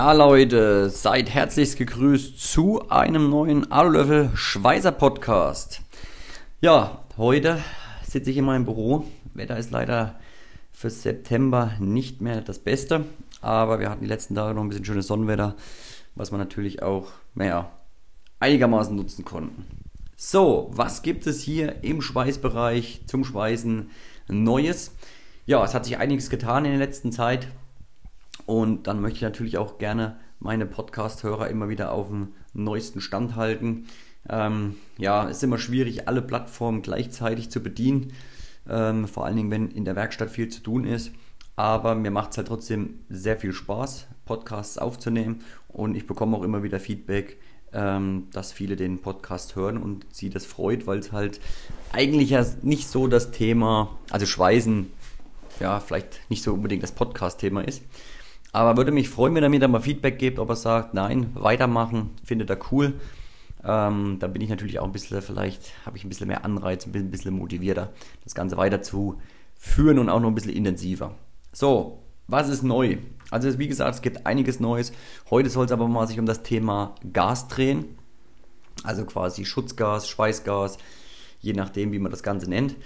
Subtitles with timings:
[0.00, 5.82] Ja, Leute, seid herzlichst gegrüßt zu einem neuen Alulöffel Schweizer Podcast.
[6.62, 7.62] Ja, heute
[8.08, 9.04] sitze ich in meinem Büro.
[9.34, 10.18] Wetter ist leider
[10.72, 13.04] für September nicht mehr das Beste,
[13.42, 15.54] aber wir hatten die letzten Tage noch ein bisschen schönes Sonnenwetter,
[16.14, 17.70] was wir natürlich auch, naja,
[18.38, 19.66] einigermaßen nutzen konnten.
[20.16, 23.90] So, was gibt es hier im Schweißbereich zum Schweißen
[24.28, 24.92] Neues?
[25.44, 27.48] Ja, es hat sich einiges getan in der letzten Zeit.
[28.46, 33.36] Und dann möchte ich natürlich auch gerne meine Podcast-Hörer immer wieder auf dem neuesten Stand
[33.36, 33.86] halten.
[34.28, 38.12] Ähm, ja, es ist immer schwierig, alle Plattformen gleichzeitig zu bedienen.
[38.68, 41.12] Ähm, vor allen Dingen, wenn in der Werkstatt viel zu tun ist.
[41.56, 45.42] Aber mir macht es halt trotzdem sehr viel Spaß, Podcasts aufzunehmen.
[45.68, 47.38] Und ich bekomme auch immer wieder Feedback,
[47.72, 51.40] ähm, dass viele den Podcast hören und sie das freut, weil es halt
[51.92, 54.90] eigentlich ja nicht so das Thema, also Schweißen,
[55.60, 57.82] ja, vielleicht nicht so unbedingt das Podcast-Thema ist.
[58.52, 61.30] Aber würde mich freuen, wenn er mir da mal Feedback gibt, ob er sagt, nein,
[61.34, 62.94] weitermachen, findet er cool.
[63.62, 66.86] Ähm, dann bin ich natürlich auch ein bisschen, vielleicht habe ich ein bisschen mehr Anreiz,
[66.86, 67.92] ein bisschen, motivierter,
[68.24, 69.20] das Ganze weiter zu
[69.54, 71.14] führen und auch noch ein bisschen intensiver.
[71.52, 72.96] So, was ist neu?
[73.30, 74.92] Also wie gesagt, es gibt einiges Neues.
[75.30, 77.84] Heute soll es aber mal sich um das Thema Gas drehen.
[78.82, 80.78] Also quasi Schutzgas, Schweißgas,
[81.40, 82.76] je nachdem, wie man das Ganze nennt.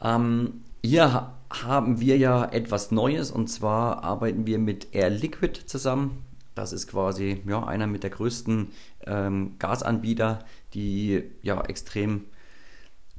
[0.00, 6.24] Ähm, hier haben wir ja etwas Neues und zwar arbeiten wir mit Air Liquid zusammen.
[6.54, 8.68] Das ist quasi ja, einer mit der größten
[9.06, 12.24] ähm, Gasanbieter, die ja extrem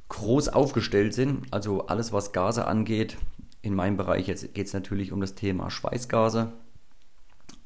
[0.08, 1.46] groß aufgestellt sind.
[1.50, 3.16] Also alles, was Gase angeht.
[3.62, 6.52] In meinem Bereich jetzt geht es natürlich um das Thema Schweißgase.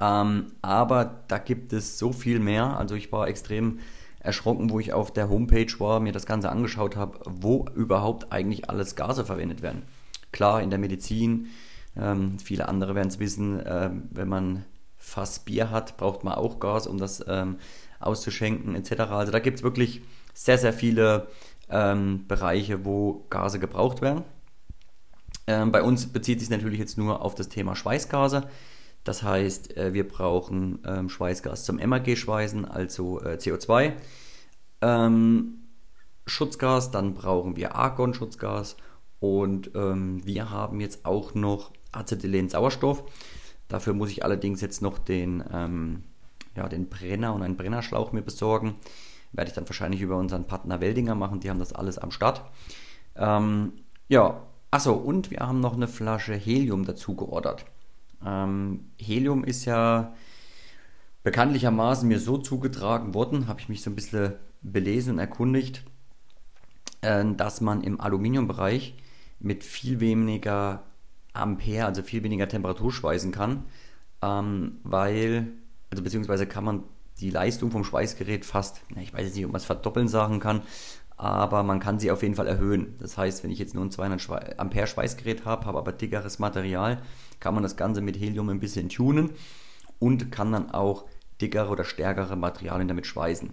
[0.00, 2.78] Ähm, aber da gibt es so viel mehr.
[2.78, 3.80] Also ich war extrem
[4.18, 8.68] erschrocken, wo ich auf der Homepage war, mir das Ganze angeschaut habe, wo überhaupt eigentlich
[8.68, 9.82] alles Gase verwendet werden.
[10.32, 11.48] Klar, in der Medizin,
[11.96, 14.64] ähm, viele andere werden es wissen, äh, wenn man
[14.96, 17.56] Fass Bier hat, braucht man auch Gas, um das ähm,
[17.98, 19.00] auszuschenken etc.
[19.10, 20.02] Also da gibt es wirklich
[20.34, 21.28] sehr, sehr viele
[21.68, 24.24] ähm, Bereiche, wo Gase gebraucht werden.
[25.46, 28.48] Ähm, bei uns bezieht sich natürlich jetzt nur auf das Thema Schweißgase.
[29.04, 33.94] Das heißt, äh, wir brauchen ähm, Schweißgas zum MAG-Schweißen, also äh, CO2.
[34.82, 35.54] Ähm,
[36.26, 38.76] Schutzgas, dann brauchen wir Argon-Schutzgas
[39.20, 43.04] und ähm, wir haben jetzt auch noch Acetylen-Sauerstoff.
[43.68, 46.02] Dafür muss ich allerdings jetzt noch den, ähm,
[46.56, 48.74] ja, den Brenner und einen Brennerschlauch mir besorgen.
[49.32, 51.40] Werde ich dann wahrscheinlich über unseren Partner Weldinger machen.
[51.40, 52.42] Die haben das alles am Start.
[53.14, 53.74] Ähm,
[54.08, 57.66] ja, achso, und wir haben noch eine Flasche Helium dazu geordert.
[58.24, 60.14] Ähm, Helium ist ja
[61.22, 65.84] bekanntlichermaßen mir so zugetragen worden, habe ich mich so ein bisschen belesen und erkundigt,
[67.02, 68.94] äh, dass man im Aluminiumbereich
[69.40, 70.84] mit viel weniger
[71.32, 73.64] Ampere, also viel weniger Temperatur schweißen kann,
[74.22, 75.48] ähm, weil,
[75.90, 76.84] also beziehungsweise kann man
[77.18, 80.62] die Leistung vom Schweißgerät fast, ich weiß jetzt nicht, ob man es verdoppeln sagen kann,
[81.16, 82.94] aber man kann sie auf jeden Fall erhöhen.
[82.98, 87.02] Das heißt, wenn ich jetzt nur ein 200 Ampere Schweißgerät habe, habe aber dickeres Material,
[87.40, 89.30] kann man das Ganze mit Helium ein bisschen tunen
[89.98, 91.04] und kann dann auch
[91.40, 93.50] dickere oder stärkere Materialien damit schweißen.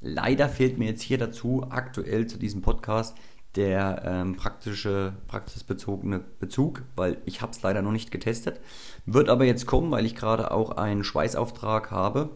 [0.00, 3.16] Leider fehlt mir jetzt hier dazu aktuell zu diesem Podcast
[3.56, 8.60] der ähm, praktische, praxisbezogene Bezug, weil ich habe es leider noch nicht getestet.
[9.06, 12.30] Wird aber jetzt kommen, weil ich gerade auch einen Schweißauftrag habe.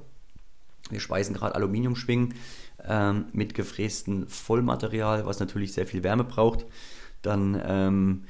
[0.88, 2.34] Wir schweißen gerade Aluminiumschwingen
[2.86, 6.66] ähm, mit gefrästem Vollmaterial, was natürlich sehr viel Wärme braucht.
[7.22, 8.25] Dann ähm,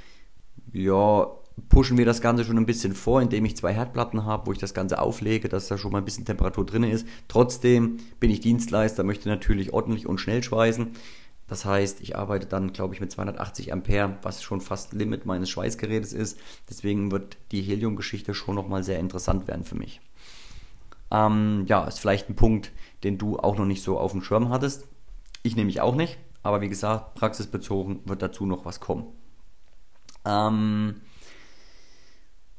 [0.73, 1.29] ja,
[1.69, 4.59] pushen wir das Ganze schon ein bisschen vor, indem ich zwei Herdplatten habe, wo ich
[4.59, 7.07] das Ganze auflege, dass da schon mal ein bisschen Temperatur drin ist.
[7.29, 10.89] Trotzdem bin ich Dienstleister, möchte natürlich ordentlich und schnell schweißen.
[11.51, 15.51] Das heißt, ich arbeite dann, glaube ich, mit 280 Ampere, was schon fast Limit meines
[15.51, 16.39] Schweißgerätes ist.
[16.69, 20.01] Deswegen wird die Helium-Geschichte schon nochmal sehr interessant werden für mich.
[21.11, 22.71] Ähm, ja, ist vielleicht ein Punkt,
[23.03, 24.87] den du auch noch nicht so auf dem Schirm hattest.
[25.43, 29.09] Ich nämlich auch nicht, aber wie gesagt, praxisbezogen wird dazu noch was kommen.
[30.25, 31.01] Ähm,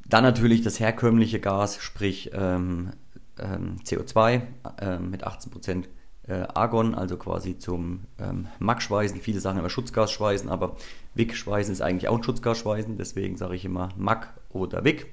[0.05, 2.91] dann natürlich das herkömmliche Gas, sprich ähm,
[3.39, 4.41] ähm, CO2
[4.79, 5.85] äh, mit 18%
[6.31, 9.19] äh, Argon, also quasi zum ähm, MAG-Schweißen.
[9.19, 10.77] Viele sagen immer Schutzgasschweißen, aber
[11.15, 15.07] WIG-Schweißen ist eigentlich auch ein Schutzgasschweißen, deswegen sage ich immer MAG oder WIG.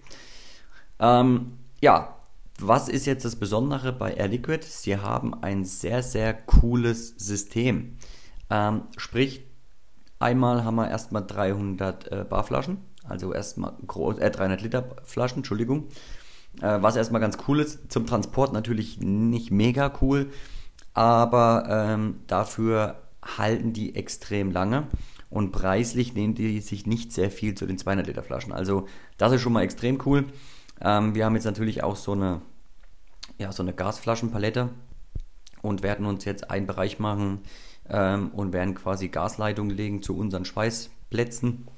[1.01, 2.15] Ähm, ja,
[2.61, 4.65] was ist jetzt das Besondere bei Air Liquid?
[4.65, 7.97] Sie haben ein sehr, sehr cooles System.
[8.49, 9.45] Ähm, sprich,
[10.21, 12.79] einmal haben wir erstmal 300 äh, Barflaschen,
[13.09, 13.73] also erstmal
[14.21, 15.89] äh, 300 Liter Flaschen, Entschuldigung.
[16.61, 20.31] Äh, was erstmal ganz cool ist, zum Transport natürlich nicht mega cool
[20.95, 24.87] aber ähm, dafür halten die extrem lange
[25.31, 28.53] und preislich nehmen die sich nicht sehr viel zu den 200 Liter Flaschen.
[28.53, 28.87] Also
[29.19, 30.27] das ist schon mal extrem cool.
[30.81, 32.41] Ähm, wir haben jetzt natürlich auch so eine
[33.39, 34.69] ja, so eine Gasflaschenpalette
[35.63, 37.41] und werden uns jetzt einen Bereich machen
[37.89, 41.69] ähm, und werden quasi Gasleitungen legen zu unseren Schweißplätzen,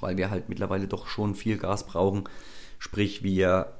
[0.00, 2.24] weil wir halt mittlerweile doch schon viel Gas brauchen.
[2.78, 3.74] Sprich, wir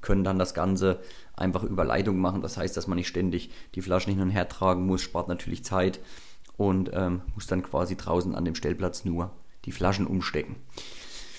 [0.00, 1.00] können dann das Ganze
[1.34, 2.42] einfach über Leitung machen.
[2.42, 5.64] Das heißt, dass man nicht ständig die Flaschen hin und her tragen muss, spart natürlich
[5.64, 6.00] Zeit
[6.56, 9.30] und ähm, muss dann quasi draußen an dem Stellplatz nur
[9.64, 10.56] die Flaschen umstecken.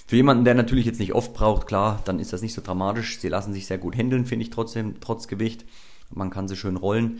[0.08, 3.20] Für jemanden, der natürlich jetzt nicht oft braucht, klar, dann ist das nicht so dramatisch.
[3.20, 5.66] Sie lassen sich sehr gut handeln, finde ich trotzdem, trotz Gewicht.
[6.10, 7.20] Man kann sie schön rollen.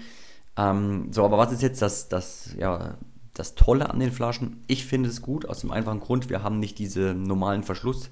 [0.58, 2.98] Ähm, so, aber was ist jetzt das, das, ja,
[3.36, 4.64] das Tolle an den Flaschen?
[4.66, 8.10] Ich finde es gut, aus dem einfachen Grund, wir haben nicht diesen normalen Verschluss,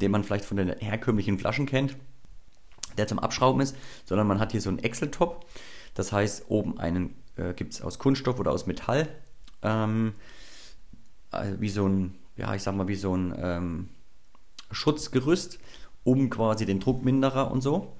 [0.00, 1.96] den man vielleicht von den herkömmlichen Flaschen kennt,
[2.98, 5.46] der zum Abschrauben ist, sondern man hat hier so einen Excel-Top.
[5.94, 9.08] Das heißt, oben einen äh, gibt es aus Kunststoff oder aus Metall.
[9.62, 10.14] Ähm,
[11.30, 13.88] also wie so ein, ja, ich sag mal, wie so ein ähm,
[14.70, 15.58] Schutzgerüst
[16.04, 17.94] um quasi den Druckminderer und so.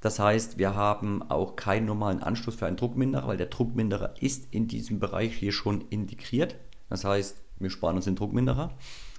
[0.00, 4.48] Das heißt, wir haben auch keinen normalen Anschluss für einen Druckminderer, weil der Druckminderer ist
[4.50, 6.56] in diesem Bereich hier schon integriert.
[6.88, 8.72] Das heißt, wir sparen uns den Druckminderer.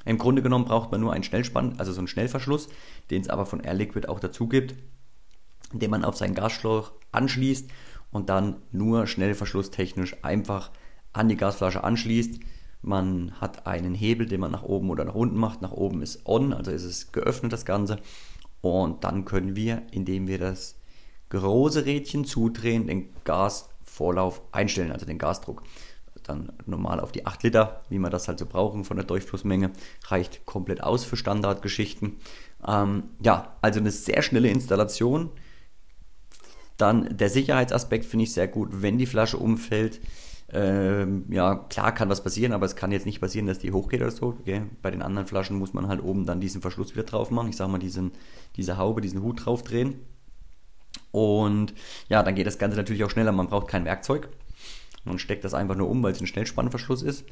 [0.04, 2.68] Im Grunde genommen braucht man nur einen Schnellspann, also so einen Schnellverschluss,
[3.10, 4.76] den es aber von Air Liquid auch dazu gibt,
[5.80, 7.70] den man auf seinen Gasschlauch anschließt
[8.12, 10.72] und dann nur schnellverschlusstechnisch einfach
[11.14, 12.40] an die Gasflasche anschließt.
[12.82, 15.62] Man hat einen Hebel, den man nach oben oder nach unten macht.
[15.62, 17.98] Nach oben ist on, also ist es geöffnet das Ganze.
[18.62, 20.76] Und dann können wir, indem wir das
[21.30, 25.64] große Rädchen zudrehen, den Gasvorlauf einstellen, also den Gasdruck.
[26.24, 29.72] Dann normal auf die 8 Liter, wie wir das halt so brauchen von der Durchflussmenge.
[30.06, 32.18] Reicht komplett aus für Standardgeschichten.
[32.66, 35.32] Ähm, ja, also eine sehr schnelle Installation
[36.78, 40.02] dann der Sicherheitsaspekt finde ich sehr gut, wenn die Flasche umfällt.
[40.52, 44.02] Ähm, ja, klar kann was passieren, aber es kann jetzt nicht passieren, dass die hochgeht
[44.02, 44.38] oder so.
[44.40, 44.64] Okay?
[44.82, 47.50] Bei den anderen Flaschen muss man halt oben dann diesen Verschluss wieder drauf machen.
[47.50, 48.12] Ich sage mal, diesen,
[48.56, 49.96] diese Haube, diesen Hut drauf drehen.
[51.12, 51.74] Und
[52.10, 53.32] ja, dann geht das Ganze natürlich auch schneller.
[53.32, 54.30] Man braucht kein Werkzeug.
[55.06, 57.26] Man steckt das einfach nur um, weil es ein Schnellspannverschluss ist.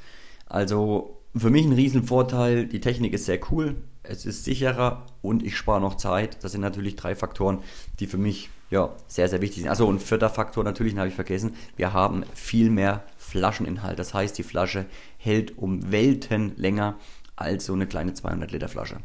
[0.48, 2.66] Also für mich ein Riesenvorteil.
[2.66, 3.76] Die Technik ist sehr cool.
[4.04, 6.44] Es ist sicherer und ich spare noch Zeit.
[6.44, 7.60] Das sind natürlich drei Faktoren,
[8.00, 9.70] die für mich ja, sehr, sehr wichtig sind.
[9.70, 14.00] Also und vierter Faktor natürlich, habe ich vergessen, wir haben viel mehr Flascheninhalt.
[14.00, 14.86] Das heißt, die Flasche
[15.18, 16.98] hält um Welten länger
[17.36, 18.98] als so eine kleine 200 Liter Flasche.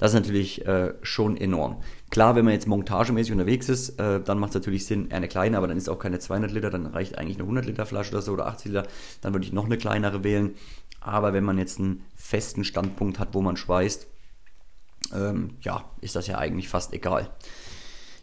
[0.00, 1.80] Das ist natürlich äh, schon enorm.
[2.10, 5.28] Klar, wenn man jetzt montagemäßig unterwegs ist, äh, dann macht es natürlich Sinn, eher eine
[5.28, 8.10] kleine, aber dann ist auch keine 200 Liter, dann reicht eigentlich eine 100 Liter Flasche
[8.10, 8.88] oder so oder 80 Liter,
[9.20, 10.56] dann würde ich noch eine kleinere wählen.
[11.00, 14.08] Aber wenn man jetzt einen festen Standpunkt hat, wo man schweißt,
[15.14, 17.30] ähm, ja, ist das ja eigentlich fast egal.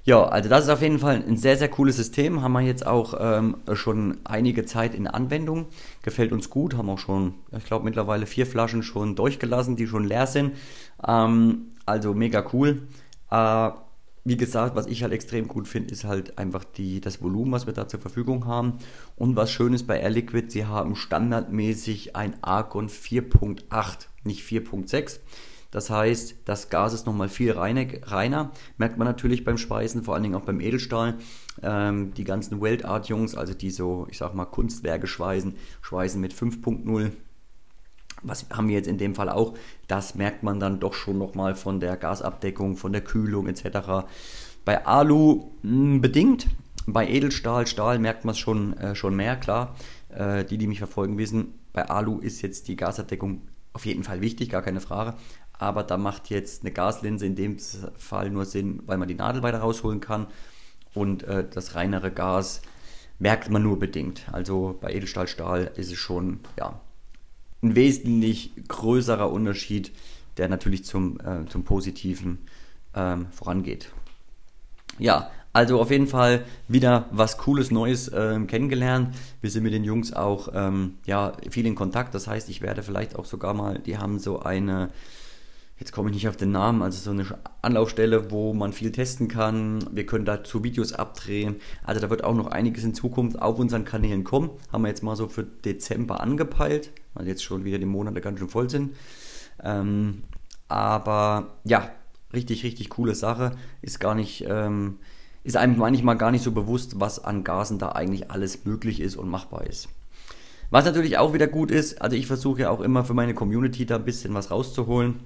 [0.03, 2.41] Ja, also das ist auf jeden Fall ein sehr, sehr cooles System.
[2.41, 5.67] Haben wir jetzt auch ähm, schon einige Zeit in Anwendung.
[6.01, 6.75] Gefällt uns gut.
[6.75, 10.53] Haben auch schon, ich glaube, mittlerweile vier Flaschen schon durchgelassen, die schon leer sind.
[11.07, 12.87] Ähm, also mega cool.
[13.29, 13.69] Äh,
[14.23, 17.65] wie gesagt, was ich halt extrem gut finde, ist halt einfach die, das Volumen, was
[17.65, 18.79] wir da zur Verfügung haben.
[19.15, 25.19] Und was schön ist bei Air Liquid, sie haben standardmäßig ein Argon 4.8, nicht 4.6.
[25.71, 30.23] Das heißt, das Gas ist nochmal viel reiner, merkt man natürlich beim Speisen, vor allen
[30.23, 31.15] Dingen auch beim Edelstahl.
[31.63, 37.11] Ähm, die ganzen Weltart-Jungs, also die so, ich sag mal, Kunstwerke schweißen, schweißen mit 5.0.
[38.21, 39.55] Was haben wir jetzt in dem Fall auch?
[39.87, 44.05] Das merkt man dann doch schon nochmal von der Gasabdeckung, von der Kühlung etc.
[44.65, 46.47] Bei Alu mh, hm, bedingt,
[46.85, 49.75] bei Edelstahl, Stahl merkt man es schon, äh, schon mehr, klar.
[50.09, 53.43] Äh, die, die mich verfolgen, wissen, bei Alu ist jetzt die Gasabdeckung
[53.73, 55.15] auf jeden Fall wichtig, gar keine Frage
[55.61, 57.57] aber da macht jetzt eine Gaslinse in dem
[57.97, 60.27] Fall nur Sinn, weil man die Nadel weiter rausholen kann
[60.93, 62.61] und äh, das reinere Gas
[63.19, 64.23] merkt man nur bedingt.
[64.31, 66.81] Also bei Edelstahlstahl ist es schon ja,
[67.61, 69.91] ein wesentlich größerer Unterschied,
[70.37, 72.39] der natürlich zum, äh, zum Positiven
[72.95, 73.91] ähm, vorangeht.
[74.97, 79.15] Ja, also auf jeden Fall wieder was Cooles Neues ähm, kennengelernt.
[79.41, 82.15] Wir sind mit den Jungs auch ähm, ja, viel in Kontakt.
[82.15, 84.89] Das heißt, ich werde vielleicht auch sogar mal, die haben so eine
[85.81, 87.25] jetzt komme ich nicht auf den Namen, also so eine
[87.63, 89.83] Anlaufstelle, wo man viel testen kann.
[89.91, 91.55] Wir können dazu Videos abdrehen.
[91.83, 94.51] Also da wird auch noch einiges in Zukunft auf unseren Kanälen kommen.
[94.71, 98.37] Haben wir jetzt mal so für Dezember angepeilt, weil jetzt schon wieder die Monate ganz
[98.37, 98.95] schön voll sind.
[99.63, 100.21] Ähm,
[100.67, 101.89] aber ja,
[102.31, 103.53] richtig, richtig coole Sache.
[103.81, 104.99] Ist gar nicht, ähm,
[105.43, 109.15] ist einem manchmal gar nicht so bewusst, was an Gasen da eigentlich alles möglich ist
[109.15, 109.89] und machbar ist.
[110.69, 113.87] Was natürlich auch wieder gut ist, also ich versuche ja auch immer für meine Community
[113.87, 115.21] da ein bisschen was rauszuholen.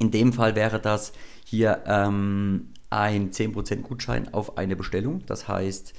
[0.00, 1.12] In dem Fall wäre das
[1.44, 5.26] hier ähm, ein 10% Gutschein auf eine Bestellung.
[5.26, 5.92] Das heißt,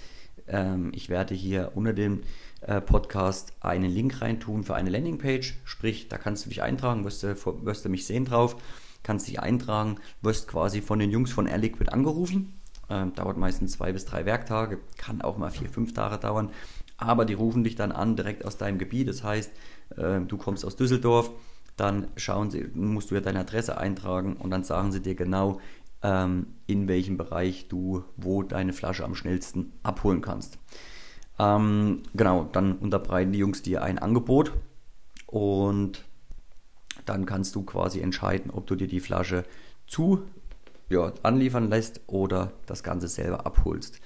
[0.48, 2.24] ähm, ich werde hier unter dem
[2.62, 5.54] äh, Podcast einen Link reintun für eine Landingpage.
[5.66, 8.56] Sprich, da kannst du dich eintragen, wirst du, wirst du mich sehen drauf,
[9.04, 12.60] kannst dich eintragen, wirst quasi von den Jungs von Air Liquid angerufen.
[12.90, 16.50] Ähm, dauert meistens zwei bis drei Werktage, kann auch mal vier, fünf Tage dauern.
[16.98, 19.10] Aber die rufen dich dann an direkt aus deinem Gebiet.
[19.10, 19.52] Das heißt,
[19.98, 21.30] äh, du kommst aus Düsseldorf,
[21.78, 25.60] dann schauen sie, musst du ja deine Adresse eintragen und dann sagen sie dir genau,
[26.04, 30.58] ähm, in welchem Bereich du wo deine Flasche am schnellsten abholen kannst.
[31.40, 34.54] Ähm, genau, dann unterbreiten die Jungs dir ein Angebot
[35.28, 36.06] und
[37.06, 39.44] dann kannst du quasi entscheiden, ob du dir die Flasche
[39.88, 40.24] zu
[40.90, 44.00] ja, anliefern lässt oder das Ganze selber abholst.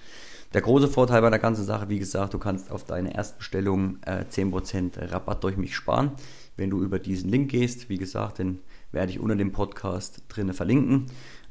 [0.56, 4.24] Der große Vorteil bei der ganzen Sache, wie gesagt, du kannst auf deine Erstbestellung äh,
[4.24, 6.12] 10% Rabatt durch mich sparen,
[6.56, 7.90] wenn du über diesen Link gehst.
[7.90, 8.60] Wie gesagt, den
[8.94, 11.08] werde ich unter dem Podcast drinne verlinken.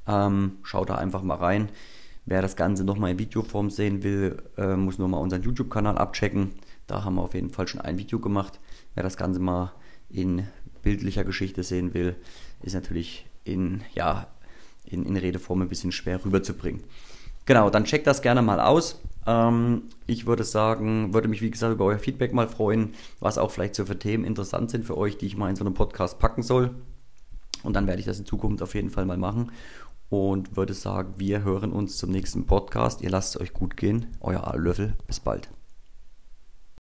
[0.07, 1.69] Ähm, schau da einfach mal rein.
[2.25, 6.53] Wer das Ganze nochmal in Videoform sehen will, äh, muss nur mal unseren YouTube-Kanal abchecken.
[6.87, 8.59] Da haben wir auf jeden Fall schon ein Video gemacht.
[8.95, 9.75] Wer das Ganze mal
[10.09, 10.49] in
[10.81, 12.17] bildlicher Geschichte sehen will,
[12.63, 14.29] ist natürlich in, ja,
[14.87, 16.85] in, in Redeform ein bisschen schwer rüberzubringen.
[17.47, 19.01] Genau, dann checkt das gerne mal aus.
[19.27, 23.51] Ähm, ich würde sagen, würde mich wie gesagt über euer Feedback mal freuen, was auch
[23.51, 26.19] vielleicht so für Themen interessant sind für euch, die ich mal in so einem Podcast
[26.19, 26.71] packen soll.
[27.63, 29.51] Und dann werde ich das in Zukunft auf jeden Fall mal machen
[30.11, 33.01] und würde sagen, wir hören uns zum nächsten Podcast.
[33.01, 34.17] Ihr lasst es euch gut gehen.
[34.21, 34.95] Euer Löffel.
[35.07, 35.54] Bis bald.